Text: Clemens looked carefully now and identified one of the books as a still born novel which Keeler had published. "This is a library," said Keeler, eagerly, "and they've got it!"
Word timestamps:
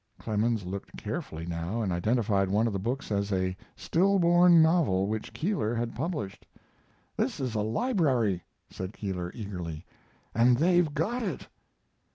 Clemens 0.17 0.65
looked 0.65 0.97
carefully 0.97 1.45
now 1.45 1.83
and 1.83 1.93
identified 1.93 2.49
one 2.49 2.65
of 2.65 2.73
the 2.73 2.79
books 2.79 3.11
as 3.11 3.31
a 3.31 3.55
still 3.75 4.17
born 4.17 4.59
novel 4.59 5.05
which 5.05 5.31
Keeler 5.31 5.75
had 5.75 5.93
published. 5.93 6.47
"This 7.15 7.39
is 7.39 7.53
a 7.53 7.61
library," 7.61 8.43
said 8.71 8.93
Keeler, 8.93 9.29
eagerly, 9.35 9.85
"and 10.33 10.57
they've 10.57 10.91
got 10.91 11.21
it!" 11.21 11.47